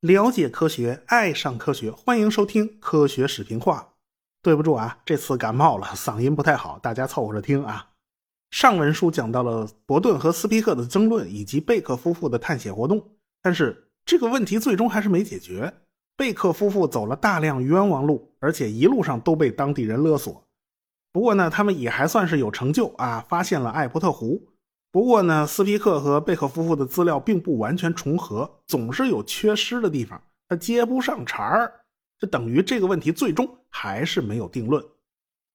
[0.00, 3.80] 了解科学，爱上科学，欢迎收听《科学视频化》。
[4.42, 7.90] 对不住啊，这次感冒了，嗓音不太好，大家凑合着听啊。
[8.50, 13.10] 上文书讲到了伯顿和斯皮克的争论，以及贝克夫妇的探险活动，
[13.40, 15.72] 但是这个问题最终还是没解决。
[16.16, 20.44] 贝克夫妇走了大量冤枉路，而且一路上都被当地人勒索。
[21.12, 24.42] 不过呢，他们也还算是有成就啊，发现了艾伯特湖。
[24.92, 31.72] 不过呢，斯皮克和贝克夫妇的资料并不完全重合，总是有缺失的地方，他接不上茬儿。
[32.18, 34.84] 这等于这个问题最终还是没有定论。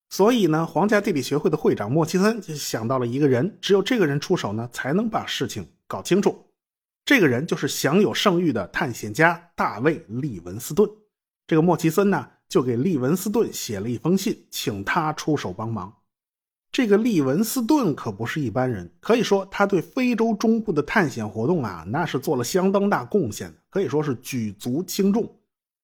[0.09, 6.47] 所以呢，皇家地理学会的会长莫奇森就想到了一个人，只有这个人出手呢，才能把事情搞清楚。
[7.05, 10.89] 这个人就是享有盛誉的探险家大卫·利文斯顿。
[11.45, 15.93] 这个莫奇森呢，就给利文斯顿写了一封信，请他出手帮忙。
[16.71, 25.39] 这个利文斯顿可不是一般人，可以说他对非洲中部的探险活动啊，那是做了相当大贡献的，可以说是举足轻重。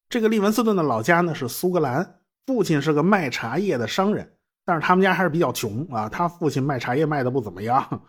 [0.10, 4.34] 这个利文斯顿的老家呢是苏格兰，父亲是个卖茶叶的商人，
[4.66, 8.04] 但是他们家还是比较穷啊，他父亲卖茶叶卖的不怎么样。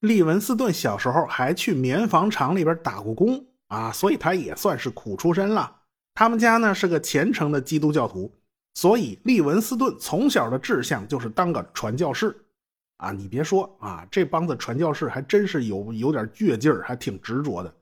[0.00, 5.76] 利文斯顿小时候还去棉纺厂里边打过工啊，所以他也算是苦出身了。
[6.14, 8.37] 他们家呢是个虔诚的基督教徒。
[8.74, 12.36] 所以，利文斯顿从小的志向就是当个传教士，
[12.98, 17.74] 啊，你别说啊，这帮子传教士还真是有有点倔劲儿，还挺执着的。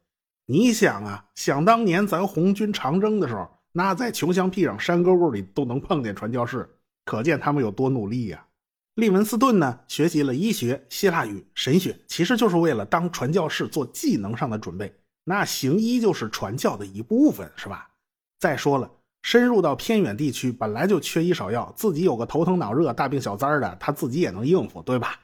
[0.46, 6.68] 你想啊，想当年咱红军长征的时候，那在穷乡僻壤、山沟沟里都能碰见传教士，
[7.04, 8.46] 可见他们有多努力呀。
[8.94, 14.94] 利文斯顿呢，学习了医学、希腊语、神学，其实就是为了当传教士做技能上的准备。
[15.24, 17.90] 那行医就是传教的一部分，是吧？
[18.38, 18.90] 再说了。
[19.26, 25.18] 深入到偏远地区，本来就缺医少药，自己有个头疼脑热、大病小灾的，他自己也能应付，对吧？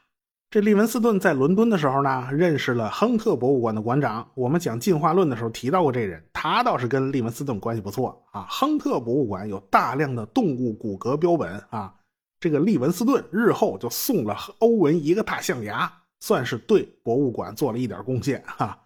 [0.50, 4.28] 这利文斯顿在伦敦的时候呢，认识了亨特博物馆的馆长。
[4.34, 8.44] 我们讲进化论的时候提到过这人，他倒是跟利文斯顿关系不错啊。
[8.50, 11.94] 亨特博物馆有大量的动物骨骼标本啊，
[12.40, 18.76] 这个利文斯顿日后就送了欧文一个大象牙，算是对博物馆做了一点贡献哈。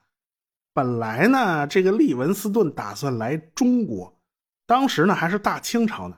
[0.75, 4.13] 本来呢，这个利文斯顿打算来中国。
[4.67, 6.17] 当时呢还是大清朝呢，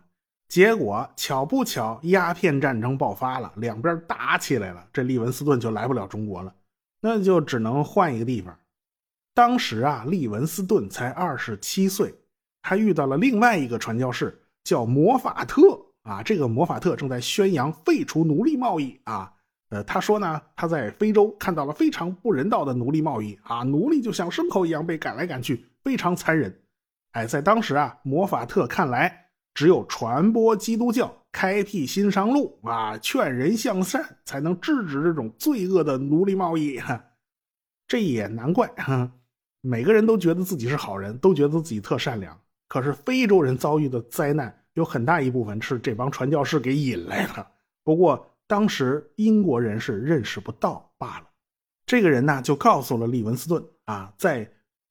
[0.48, 6.54] 结果巧不巧，鸦片战争爆发了，两边打起来了，这利文斯顿就来不了中国了，
[7.00, 8.58] 那就只能换一个地方。
[9.34, 12.14] 当时啊，利文斯顿才二十七岁，
[12.62, 16.22] 他遇到了另外一个传教士，叫魔法特啊。
[16.22, 19.32] 这个魔法特正在宣扬废除奴隶贸易啊。
[19.68, 26.58] 呃，他说呢，他在非洲看到了非常不人道的奴隶贸易啊，奴隶就像牲口一样被赶来赶去，非常残忍。
[27.12, 36.78] 哎，在当时啊，魔法特看来，只有传播基督教、开辟新商路啊，劝人向善，才能制止这种罪恶的奴隶贸易。
[36.78, 37.02] 哈，
[37.86, 39.10] 这也难怪哈，
[39.62, 42.38] 每个人都觉得自己是好人，都觉得自己特善良。
[42.68, 47.46] 可是非洲人遭遇的灾难，有很大一部分是这帮传教士给引来的。
[47.82, 51.26] 不过当时英国人是认识不到罢了。
[51.86, 54.48] 这个人呢，就告诉了利文斯顿啊，在。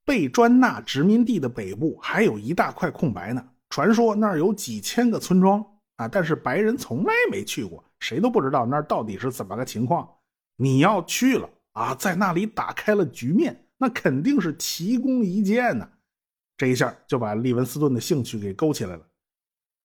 [0.08, 3.46] 贝专纳殖民地的北部还有一大块空白呢。
[3.70, 5.62] 传说那儿有几千个村庄
[5.98, 10.08] 啊，但是白人从来没去过，谁都不知道那儿到底是怎么个情况。
[10.56, 15.90] 你要去了啊，在那里打开了局面，那肯定是奇功一件呢。
[16.56, 19.06] 这一下就把利文斯顿的兴趣给勾起来了。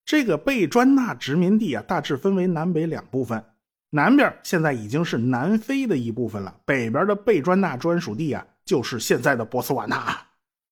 [0.05, 3.43] 这个贝专纳殖民地啊，大致分为南北两部分。
[3.89, 8.47] 南边现在已经是南非的一部分了，北边的贝专纳专属地啊。
[8.65, 10.17] 就是现在的波斯瓦纳，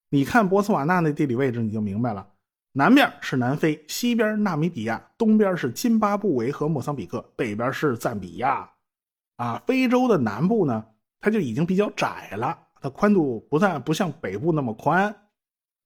[0.10, 2.28] 你看波斯瓦纳那地理位置，你就明白了。
[2.74, 8.70] 南面是南非，西边纳米比亚，东边是津巴布韦和莫桑比克，北边是赞比亚。
[9.36, 10.86] 啊，非洲的南部呢，
[11.20, 15.14] 它就已经比较窄了，它宽度不但不像北部那么宽。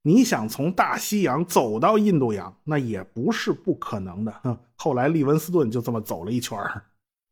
[0.03, 4.31] 你想从大西洋走到印度洋，那也不是不可能的。
[4.43, 6.59] 哼， 后来利文斯顿就这么走了一圈。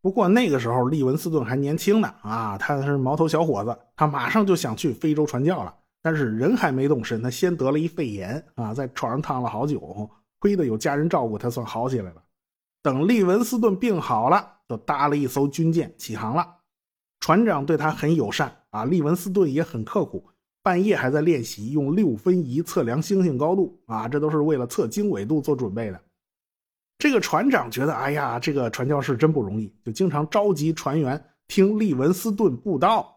[0.02, 5.76] 不过那个时候，利文斯顿还年轻呢，啊，他是毛头小伙子，他马上就想去非洲传教了。
[6.02, 10.10] 但是人还没动身，他先得了一肺炎，啊，在床上躺了好久，
[10.40, 12.22] 亏得有家人照顾，他算好起来了。
[12.82, 16.46] 等利文斯顿病好了，就搭了一艘军舰起航了。
[17.22, 20.28] 船长对他很友善，啊，利文斯顿也很刻苦，
[20.62, 26.02] 半夜还在练习用六分仪测量星星高度，啊，这都是为了测经纬度做准备的。
[26.98, 33.13] 这个船长觉得，哎呀，这个传教士真不容易，就经常召集船员听利文斯顿布道。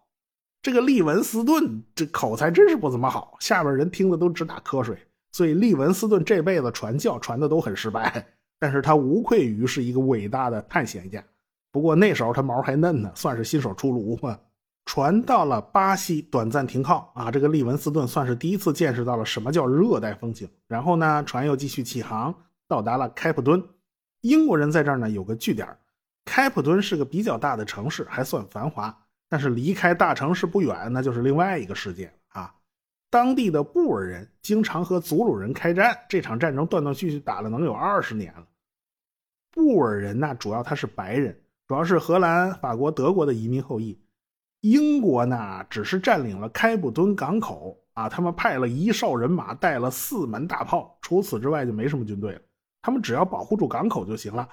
[0.67, 4.99] 这个利文斯顿这口才真是不怎么好，下边人听的都直打瞌睡。
[5.31, 8.27] 所以利文斯顿这辈子传教传的都很失败，
[8.59, 11.25] 但是他无愧于是一个伟大的探险家。
[11.71, 14.37] 不过那时候他毛还嫩呢，算是新手出炉嘛。
[14.87, 17.31] 船到了巴西，短暂停靠啊。
[17.31, 20.49] 这个利文斯顿算是第一次见识到了什么叫热带风情。
[20.67, 22.35] 然后呢，船又继续起航，
[22.67, 23.63] 到达了开普敦。
[24.23, 25.69] 英国人在这儿呢有个据点。
[26.25, 28.93] 开普敦是个比较大的城市，还算繁华。
[29.29, 32.55] 但是离开大城市不远，那就是另外一个世界啊。
[33.11, 38.47] 当地的布尔人经常和祖鲁人开战，这场战争断断续续打了能有二十年了。
[39.53, 43.99] 布尔人呢，主要他是白人，主要是荷兰、法国、德国的移民后裔。
[44.61, 52.41] 英国呢，只是占领了开普敦港口啊，他们派了一哨人马，带了四门大炮，除此之外就没什么军队了。
[52.83, 54.49] 他们只要保护住港口就行了，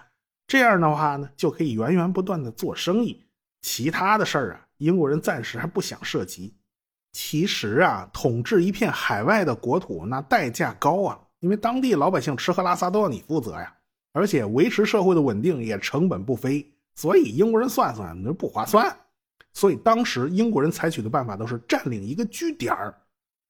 [0.47, 3.25] 这样的话呢，就可以源源不断的做生意。
[3.63, 6.53] 其他的事儿啊，英国人暂时还不想涉及。
[7.13, 13.73] 其实啊，统治一片海外的国土，那代价高啊，因为当地老百姓吃喝拉撒都要你负责呀，
[14.11, 18.95] 而且维持社会的稳定也成本不菲，所以英国人算算那不划算。
[19.53, 22.93] 所以当时英国人采取的办法都是占领一个据点儿，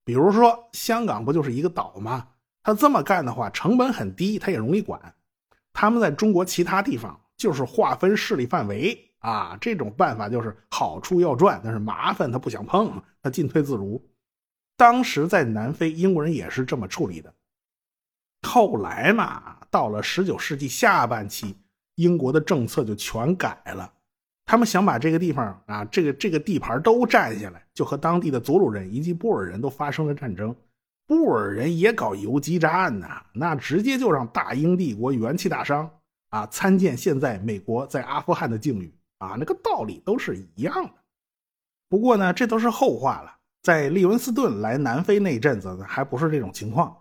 [0.03, 2.27] 比如说香港不就是一个岛吗？
[2.61, 5.01] 他这么干的话，成本很低，他也容易管。
[5.71, 14.01] 他们在中国其他地方就是划分势力范围啊，这种办法就是好处要赚，但是麻烦他不想碰，他进退自如。
[14.75, 17.33] 当时在南非，英国人也是这么处理的。
[18.45, 21.55] 后来嘛，到了十九世纪下半期，
[21.95, 23.89] 英国的政策就全改了。
[24.45, 30.53] 他们想把这个地方啊，这个这个地盘都占下来，就和当地的祖鲁人以及布尔人都发生了战争。
[31.07, 35.89] 布尔人也搞游击战呐，那直接就让大英帝国元气大伤
[36.29, 36.45] 啊！
[36.47, 40.93] 参见现在美国在阿富汗的境遇啊，那个道理都是一样的。
[41.89, 43.35] 不过呢，这都是后话了。
[43.61, 46.95] 在利文斯顿来南非那阵子，还不是这种情况。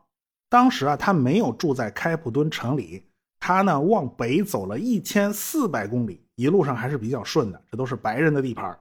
[0.49, 3.05] 当时啊，他没有住在开普敦城里，
[3.41, 6.25] 他呢往北走了一千四百公里。
[6.37, 8.79] 一路上还是比较顺的，这都是白人的地盘。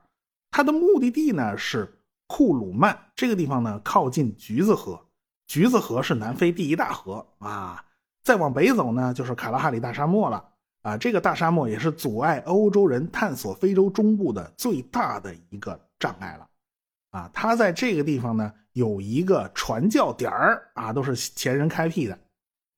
[0.52, 1.98] 他的目的地呢是
[2.28, 5.00] 库鲁曼这个地方呢，靠近橘子河。
[5.48, 7.84] 橘子河是南非第一大河啊。
[8.24, 10.51] 再往北走呢，就是卡拉哈里大沙漠了
[10.82, 10.98] 啊。
[10.98, 16.48] 这个大沙漠也是阻碍欧洲人探索非洲中部的最大的一个障碍了
[17.12, 17.30] 啊。
[17.34, 22.18] 他在这个地方呢有一个传教点儿啊，都是前人开辟的。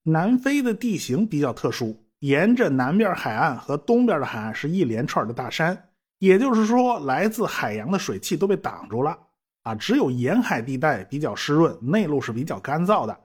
[0.02, 2.00] 南非的地形比较特殊。
[2.20, 5.90] 沿着南边海岸和东边的海岸是一连串的大山，
[6.20, 9.18] 也就是说，来自海洋的水汽都被挡住了
[9.64, 13.20] 啊，只有沿海地带比较湿润，内陆是比较干燥的。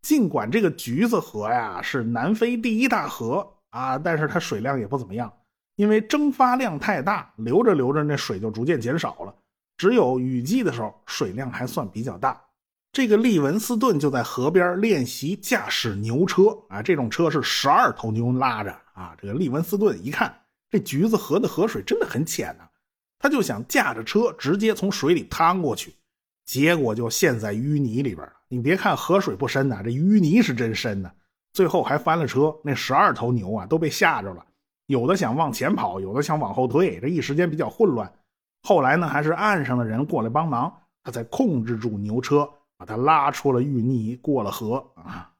[0.00, 5.32] 尽管这个橘子河呀是南非第一大河啊，但是它水量也不怎么样，
[5.76, 9.34] 因为蒸发量太大，流着流着那水就逐渐减少了，
[9.76, 12.40] 只有雨季的时候水量还算比较大。
[12.90, 19.14] 这个利文斯顿就在河边练习驾驶牛车啊，这种车是十二头牛拉着啊。
[19.20, 20.34] 这个利文斯顿一看
[20.70, 22.64] 这橘子河的河水真的很浅呐，
[23.18, 25.94] 他就想驾着车直接从水里趟过去，
[26.46, 28.32] 结果就陷在淤泥里边了。
[28.48, 31.12] 你别看河水不深呐，这淤泥是真深呐。
[31.58, 34.46] 最后还翻了车，那十二头牛啊都被吓着了，
[34.86, 38.08] 有的想往前跑，有的想往后退，这一时间比较混乱。
[38.62, 40.72] 后来呢，还是岸上的人过来帮忙，
[41.02, 42.48] 他才控制住牛车。
[42.76, 45.32] 把他拉出了淤泥，过了河啊！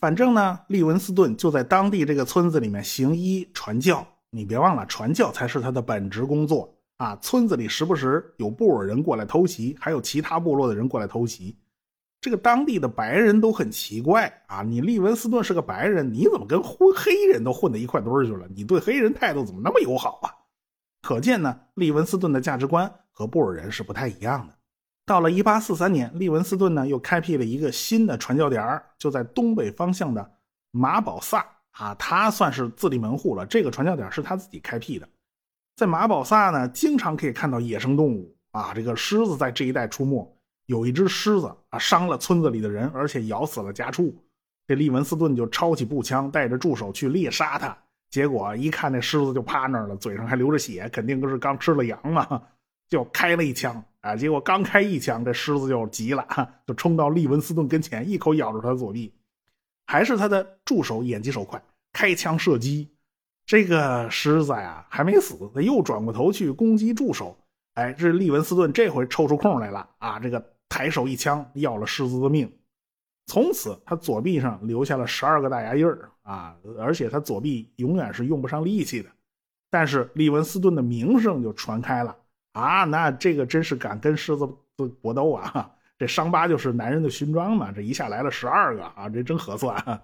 [0.00, 4.06] 反正呢，利文斯顿就在当地这个村子里面行医传教。
[4.30, 7.14] 你别忘了，传教才是他的本职工作啊！
[7.16, 11.54] 村子里时不时有布尔人过来偷袭，还有其他部落的人过来偷袭。
[12.24, 14.62] 这个当地的白人都很奇怪啊！
[14.62, 18.48] 你利文斯顿是个白人，你怎么跟混黑人都混到一块堆儿去了？
[18.56, 20.32] 你对黑人态度怎么那么友好啊？
[21.02, 24.54] 可见呢，利文斯顿的价值观和布尔人是不太一样的。
[25.04, 30.32] 到了1843年，利文斯顿呢又开辟了一个新的传教点就在东北方向的
[30.70, 33.44] 马宝萨啊，他算是自立门户了。
[33.44, 35.06] 这个传教点是他自己开辟的，
[35.76, 40.34] 在马宝萨呢，经常可以看到野生动物啊，这个狮子在这一带出没。
[40.66, 44.14] 有一只狮子啊，伤了村子里的人，而且咬死了家畜。
[44.66, 47.76] 这利文斯顿就抄起步枪，带着助手去猎杀它。
[48.10, 52.42] 结果一看那狮子就趴那儿了，嘴上还流着血，肯定是刚吃了羊嘛，
[52.88, 53.82] 就开了一枪。
[54.00, 54.14] 啊！
[54.14, 56.26] 结果刚开一枪，这狮子就急了，
[56.66, 59.10] 就冲到利文斯顿跟前，一口咬住他的左臂。
[59.86, 62.90] 还是他的助手眼疾手快，开枪射击。
[63.46, 67.34] 这个狮子呀还没死，他又转过头去攻击助手。
[67.74, 70.18] 哎，这利文斯顿这回抽出空来了啊！
[70.20, 72.52] 这个抬手一枪，要了狮子的命。
[73.26, 76.56] 从此，他左臂上留下了十二个大牙印儿啊！
[76.80, 79.08] 而且他左臂永远是用不上力气的。
[79.70, 82.16] 但是利文斯顿的名声就传开了。
[82.54, 84.44] 啊，那这个真是敢跟狮子
[85.00, 85.70] 搏斗啊！
[85.96, 87.70] 这伤疤就是男人的勋章嘛！
[87.70, 90.02] 这一下来了十二个啊，这真合算。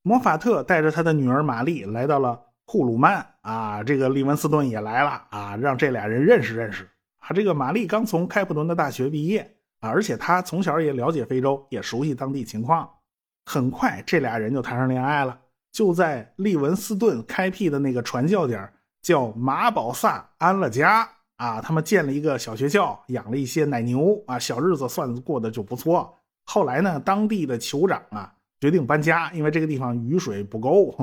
[0.00, 6.88] 摩法特带着他的女儿玛丽来到了库鲁曼啊，这个利文斯顿也来了啊，让这俩人认识认识。
[7.18, 9.55] 啊，这个玛丽刚从开普敦的大学毕业
[9.88, 12.88] 而且他从小也了解非洲，也熟悉当地情况。
[13.44, 15.38] 很快，这俩人就谈上恋爱了，
[15.70, 21.60] 就在利文斯顿开辟的那个传教点叫马宝萨安了家啊。
[21.60, 26.18] 他们建了一个小学校，养了一些奶牛啊，小日子算过得就不错。
[26.44, 30.94] 后来呢，当地的酋长啊决定搬家，因为这个地方雨水不够。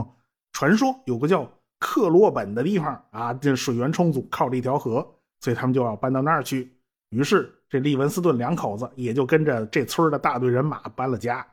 [0.51, 1.49] 传说有个叫
[1.79, 6.71] 克洛本的地方啊，这水源充足，靠着一条河，所以他们就要搬到那儿去。
[7.13, 11.46] 于是这利文斯顿两口子也就跟着这村的大队人马搬了家。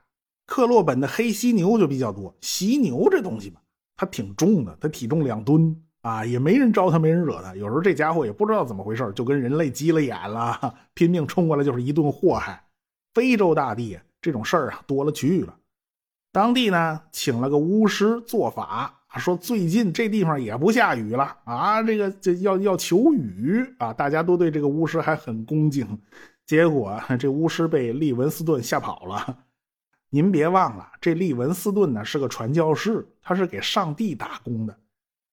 [0.47, 2.35] 克洛本的黑犀牛就比较多。
[2.41, 3.61] 犀牛这东西吧，
[3.97, 7.55] 它挺重的，它体重两吨啊，也没人招它，没人惹它。
[7.55, 12.65] 有时候这家伙也不知道怎么回事，就跟人类急了眼了，拼命冲过来就是一顿祸害。
[13.15, 15.57] 非洲大地这种事儿啊多了去了。
[16.33, 25.99] 当地呢请了个巫师做法，说最近这地方也不下雨了啊，这个这要要求雨啊，大家都对这个巫师还很恭敬。
[26.47, 29.45] 结果这巫师被利文斯顿吓跑了。
[30.11, 34.77] 您别忘了，这利文斯顿呢是个传教士，他是给上帝打工的。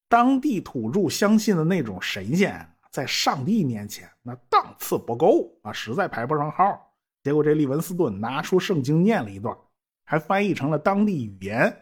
[0.07, 6.79] 当地土著相信的那种神仙，在上帝面前那档次不够啊，实在排不上号。
[7.23, 9.57] 结果这利文斯顿拿出圣经念了一段，
[10.05, 11.75] 还翻译成了当地语言。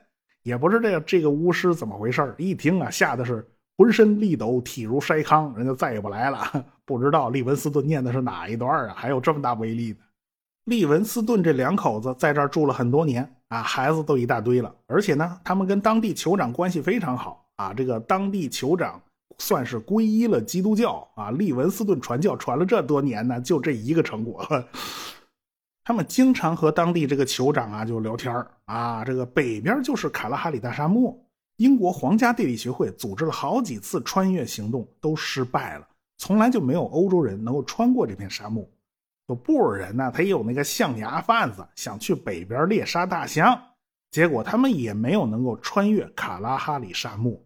[0.45, 3.43] 也不知这个这个巫师怎么回事一听啊，吓得是
[3.77, 6.39] 浑身力抖，体如筛糠，人就再也不来了。
[6.85, 8.93] 不知道利文斯顿念的是哪一段啊？
[8.95, 9.97] 还有这么大威力呢。
[10.65, 17.73] 利文斯顿这两口子在这儿住了很多年啊，孩子都一大堆了，而且呢，他们跟当地酋长关系非常好啊。
[17.73, 19.01] 这个当地酋长
[19.39, 21.31] 算是皈依了基督教啊。
[21.31, 24.47] 利文斯顿传教传了这么多年呢，就这一个成果。
[25.85, 29.05] 他们经常和当地这个酋长啊就聊天啊。
[29.05, 31.15] 这个北边就是卡拉哈里大沙漠，
[31.57, 35.87] 英国皇家地理学会组织了好几次穿越行动都失败了，
[36.17, 38.67] 从来就没有欧洲人能够穿过这片沙漠。
[39.27, 43.61] 有布尔人呢，他也有那个象牙贩子想去北边猎杀大象，
[44.09, 47.39] 结果他们也没有能够穿越卡拉哈里沙漠。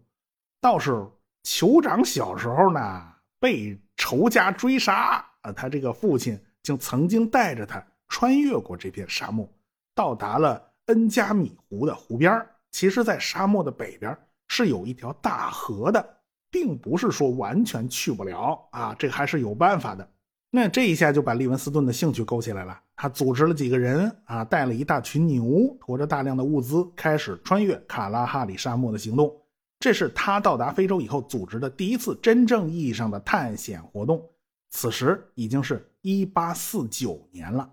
[0.62, 1.06] 倒是
[1.44, 3.02] 酋长小时候呢，
[3.38, 9.48] 被仇家追杀啊，他这个父亲竟曾经带着他穿越过这片沙漠，
[9.94, 12.46] 到达了恩加米湖的湖边。
[12.70, 14.14] 其实，在沙漠的北边
[14.48, 16.06] 是有一条大河的，
[16.50, 20.06] 并不是说完全去不了啊，这还是有办法的。
[20.50, 22.78] 那这一下就把利文斯顿的兴趣勾起来了。
[22.96, 29.32] 他组织了几个人啊，带了一大群牛，驮着大量的物资，开始穿越卡拉哈里沙漠的行动。
[29.78, 34.22] 这是他到达非洲以后组织的第一次真正意义上的探险活动。
[34.70, 37.72] 此时已经是一八四九年了。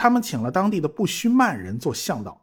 [0.00, 2.40] 他们请了当地的布须曼人做向导。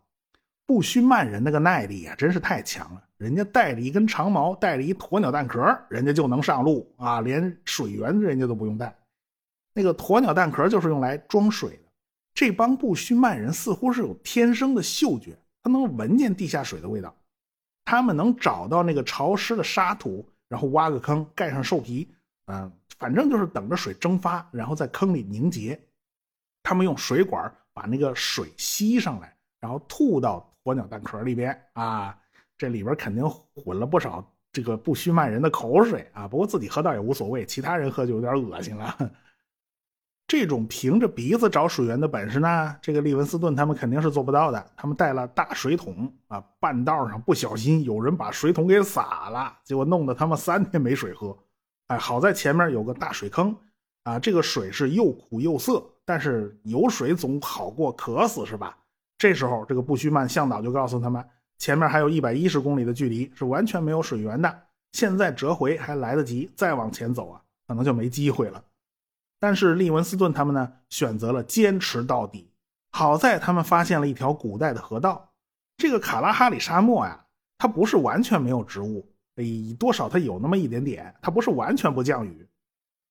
[0.68, 3.04] 布须曼人那个耐力啊，真是太强了。
[3.18, 8.96] 人家带着一根长矛，带着一鸵鸟蛋壳，人家就能上路啊，连水源人家都不用带。
[9.74, 11.90] 那个鸵鸟蛋壳就是用来装水的。
[12.36, 17.12] 这帮布须曼人似乎是有天生的嗅觉，他能闻见地下水的味道。
[17.86, 22.08] 他们能找到那个潮湿的沙土，然后挖个坑，盖上兽皮，
[22.46, 25.80] 嗯，反正就是等着水蒸发，然后在坑里凝结。
[26.68, 32.14] 他们用水管把那个水吸上来，然后吐到鸵鸟蛋壳里边啊。
[32.58, 33.24] 这里边肯定
[33.56, 34.22] 混了不少
[34.52, 36.28] 这个不须曼人的口水啊。
[36.28, 38.98] 不过自己喝倒也无所谓，其他人喝就有点恶心了。
[40.28, 44.72] 这种凭着鼻子找水源的本事呢，这个利文斯顿他们肯定是做不到的。
[44.76, 51.38] 他们带了大水桶啊，半道上不小心有人把水桶给洒了，结果弄得他们三天没水喝。
[51.88, 53.56] 哎，好在前面有个大水坑
[54.04, 58.78] 啊，这个水是又苦又涩，但是有水总好过渴死是吧？
[59.18, 61.22] 这时候这个布须曼向导就告诉他们，
[61.58, 64.62] 前面还有一百一十公里的距离是完全没有水源的，
[64.94, 68.64] 现在折回还来得及，再往前走啊，可能就没机会了。
[69.38, 72.50] 但是利文斯顿他们呢，选择了坚持到底。
[72.94, 75.30] 好在他们发现了一条古代的河道。
[75.76, 77.26] 这个卡拉哈里沙漠呀，
[77.58, 81.14] 它不是完全没有植物，诶，多少它有那么一点点。
[81.22, 82.48] 它不是完全不降雨，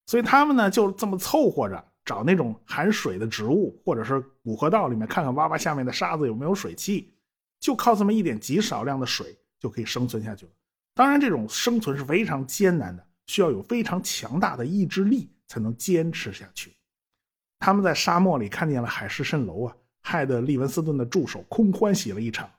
[0.07, 7.13] 所以他们呢就这么凑合着找那种含水的植物，或者是古河道里面看看洼洼下面的沙子有没有水汽，
[7.61, 10.53] 就靠这么一点极少量的水就可以生存下去了。
[10.95, 15.31] 当然，这种生存是非常艰难的，需要有非常强大的意志力。
[15.49, 16.75] 才能坚持下去。
[17.61, 22.51] 他们在沙漠里看见了海市蜃楼啊，害得利文斯顿的助手空欢喜了一场。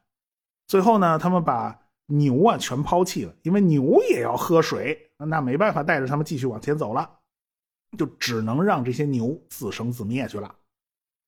[0.68, 7.17] 最后呢，他们把牛啊全抛弃了，因为牛也要喝水，那没办法带着他们继续往前走了，
[7.98, 10.54] 就只能让这些牛自生自灭去了。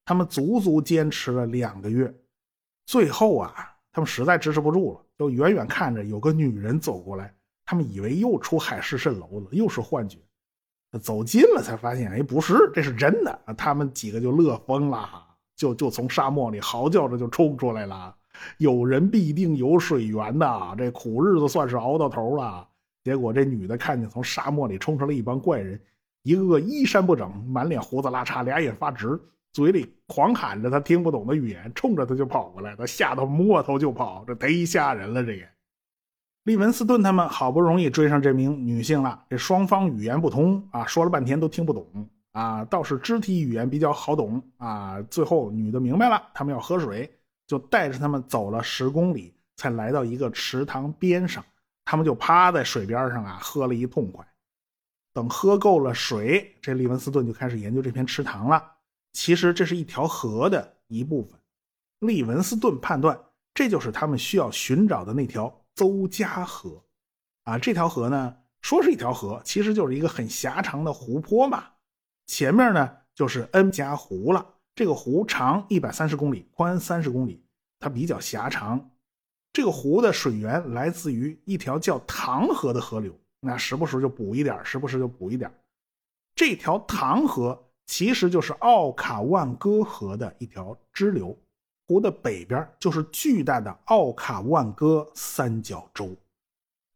[0.06, 2.14] 他们足足坚持了两个月，
[2.86, 3.54] 最后啊，
[3.92, 7.34] 他们实在支持不住了，就远远看着有个女人走过来。
[7.66, 10.18] 他们以为又出海市蜃楼了，又是幻觉。
[11.04, 13.40] 走近了才发现，哎，不是，这是真的。
[13.56, 15.24] 他们几个就乐疯了，
[15.56, 18.16] 就就从沙漠里嚎叫着就冲出来了。
[18.58, 22.68] 有人必定有水源呐，这苦日子算是熬到头了。
[23.04, 25.80] 结果这女的看见从沙漠里冲出来一帮怪人，
[26.29, 29.19] 一个个衣衫不整，满脸胡子拉碴，俩眼发直，
[29.51, 35.24] 嘴里狂喊着他听不懂的语言，冲着他就跑过来，他吓得摸头就跑，这忒吓人了。
[35.24, 35.50] 这也，
[36.43, 41.83] 利文斯顿他们好不容易追上这名女性了，这双方语言不通啊，说了半天都听不懂
[42.33, 45.01] 啊，倒是肢体语言比较好懂啊。
[45.09, 47.12] 最后女的明白了，他们要喝水。
[47.48, 51.43] 就带着他们走了十公里，才来到一个池塘边上。
[51.83, 54.24] 他们就趴在水边上啊，喝了一痛快。
[55.13, 58.63] 等喝够了水，这利文斯顿就开始研究这片池塘了。
[59.13, 61.39] 其实这是一条河的一部分。
[62.00, 63.20] 利文斯顿判断，
[63.54, 66.84] 这就是他们需要寻找的那条邹家河。
[67.44, 71.63] 啊，这条河呢，说是一条河，其实就是一个很狭长的湖泊嘛。
[72.28, 74.46] 前面呢，就是恩加湖了。
[74.75, 77.44] 这个湖长一百三十公里，宽三十公里，
[77.80, 78.92] 它比较狭长。
[79.51, 85.51] 这个湖的水源来自于一条叫唐河的河流，那时不时就补一点，时不时就补一点。
[86.36, 91.38] 这条唐河其实就是奥卡万戈河的一条支流，
[91.88, 96.15] 湖的北边就是巨大的奥卡万戈三角洲。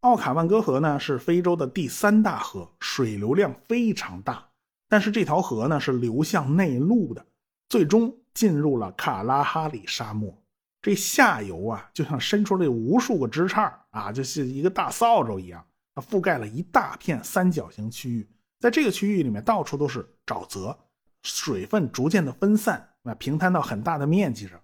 [0.02, 4.46] 奥卡万戈河呢是非洲的第三大河，水流量非常大，
[4.90, 7.26] 但是这条河呢是流向内陆的。
[7.70, 10.38] 最终进入了卡拉哈里沙漠，
[10.82, 18.30] 这下游啊，就像伸出了无数个枝杈啊，就是一个大扫帚一样，它覆盖了一大片三角形区域。
[18.60, 20.78] 在这个区域里面，到处都是沼泽，
[21.22, 24.60] 水分逐渐的分散，啊，平摊到很大的面积上，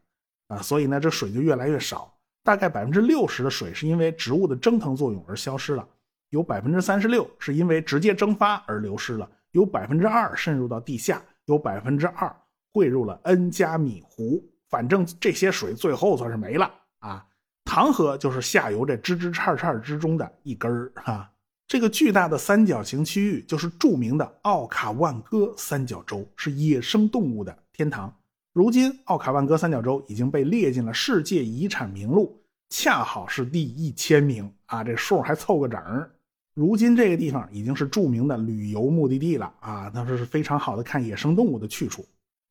[0.47, 2.17] 啊，所以呢，这水就越来越少。
[2.43, 5.87] 大概百分之六十的水是因为植物的蒸腾作用而消失了，
[6.29, 12.35] 有百分之三十六是因为直接蒸发而流失了，有百分之二渗入到地下，有百分之二。
[12.71, 16.71] 汇入了恩加米湖，反正这些水最后算是没了。
[17.69, 21.29] 唐河就是下游这支支叉叉之中的一根儿哈。
[21.67, 28.11] 这个巨大的三角形区域就是著名的奥卡万戈三角洲，是野生动物的天堂。
[28.53, 32.35] 如今，奥卡万戈三角洲已经被列进了世界遗产名录，
[32.71, 36.09] 恰好是第一千名啊，这数还凑个整儿。
[36.55, 42.03] 如今这个地方已经是著名的旅游目的地了啊，那是非常好的看野生动物的去处。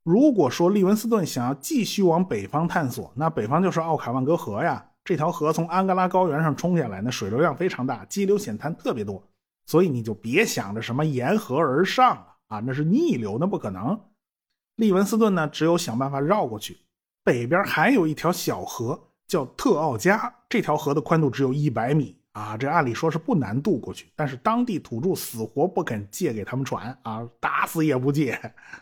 [0.05, 4.85] 如果说利文斯顿想要继续往北方探索，那北方就是奥卡万戈河呀。
[5.09, 9.27] 这条河从安哥拉高原上冲下来，那水流量非常大，激流险滩特别多，
[9.65, 13.99] 所以你就别想着什么沿河而上了啊，那是逆流，那不可能。
[14.77, 16.77] 利文斯顿呢，只有想办法绕过去。
[17.25, 28.39] 北边还有一条小河叫特奥加，这条河的宽度只有一百米啊，这按理说是不难渡过去，但是当地土著死活不肯借给他们船啊，打死也不借。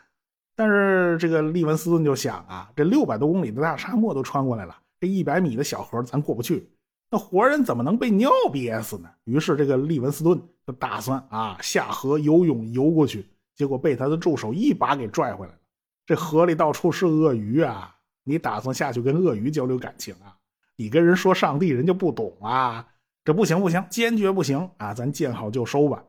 [0.59, 6.71] 但是这个利文斯顿就想啊，这六百多公里的大沙漠都穿过来了，这一百米的小河咱过不去，
[7.11, 9.09] 那活人怎么能被尿憋死呢？
[9.25, 15.59] 于是这个利文斯顿就打算啊下河游泳游过去，结果被他的助手一把给拽回来了。
[16.05, 20.37] 这河里到处是鳄鱼啊，你打算下去跟鳄鱼交流感情啊？
[20.77, 22.87] 你跟人说上帝，人就不懂啊，
[23.25, 24.95] 这不行不行，坚决不行啊！
[24.95, 26.05] 咱见好就收吧。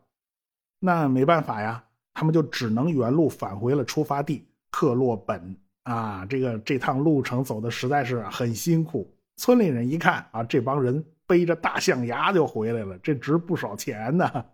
[0.79, 1.83] 那没办法呀。
[2.19, 5.55] 他们就只能原路返回了出发地克洛本
[5.87, 9.09] 啊，这个这趟路程走的实在是很辛苦。
[9.37, 14.45] 村里人一看啊，这帮人背着大象牙就回来了，这值不少钱呢。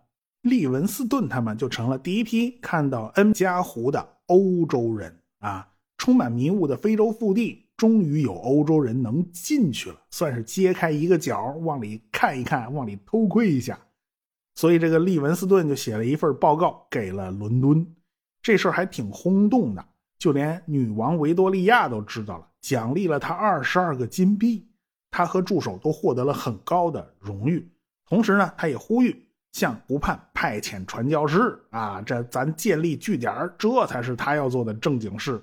[0.42, 5.68] 利文斯顿他们就成了第一批看到恩加湖的欧洲人啊。
[5.96, 13.78] 充满迷雾的非洲腹地，终于有欧洲人能进去了，算是揭开一个角，往里看一看，往里偷窥一下。
[14.54, 17.86] 所以，这个利文斯顿就写了一份报告给了伦敦，
[18.42, 19.84] 这事儿还挺轰动的，
[20.24, 24.66] 就连女王维多利亚都知道了，奖励了他二十二个金币，
[25.10, 27.70] 他和助手都获得了很高的荣誉。
[28.08, 35.38] 同时呢，他也呼吁向湖畔派遣传教士啊，这咱建立据点，这才是他要做的正经事。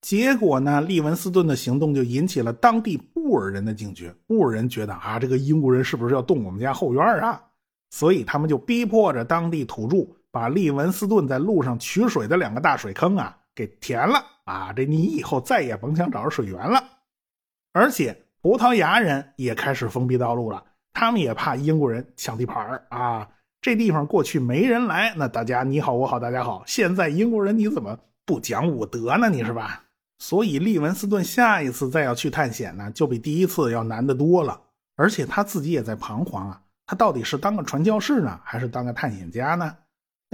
[0.00, 7.38] 结果呢，利文斯顿的行动就引起了当地布尔人的警觉，布尔人觉得啊，这个英国人是不是要动我们家后院啊？
[7.90, 9.98] 所以他们就逼迫着当地土著
[10.30, 14.72] 把利文斯顿在路上取水的两个大水坑啊给填了啊！
[14.72, 16.82] 这你以后再也甭想找着水源了。
[17.72, 23.28] 而且葡萄牙人也开始封闭道路了，他们也怕英国人抢地盘啊！
[23.60, 26.62] 这地方过去没人来，那大家你好我好大家好。
[26.66, 29.30] 现在英国人你怎么不讲武德呢？
[29.30, 29.84] 你是吧？
[30.18, 34.60] 所以利文斯顿下一次再要去探险呢，就比第一次要难得多了。
[34.96, 36.62] 而且他自己也在彷徨啊。
[36.86, 39.76] 他到底是当个传教士呢，还是当个探险家呢？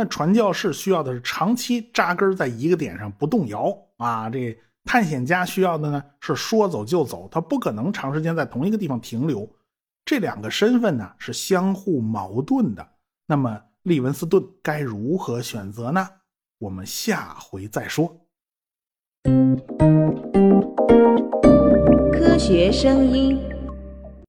[0.00, 9.50] 那传教士需要的是长期扎根在一个点上不动摇啊，这探险家需要的呢是说走就走，他不可能长时间在同一个地方停留。
[10.04, 12.88] 这两个身份呢是相互矛盾的。
[13.26, 16.08] 那么利文斯顿该如何选择呢？
[16.60, 18.06] 我们下回再说。
[22.12, 23.57] 科学声音。